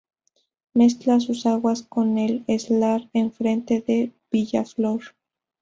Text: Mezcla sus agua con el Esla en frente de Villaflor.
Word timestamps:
Mezcla 0.73 1.19
sus 1.19 1.45
agua 1.45 1.75
con 1.87 2.17
el 2.17 2.43
Esla 2.47 3.07
en 3.13 3.31
frente 3.31 3.81
de 3.85 4.11
Villaflor. 4.31 5.01